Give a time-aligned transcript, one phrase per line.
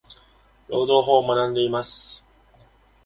[0.67, 2.25] 労働法を学んでいます。。